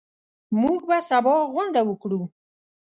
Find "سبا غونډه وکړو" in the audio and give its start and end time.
1.09-2.21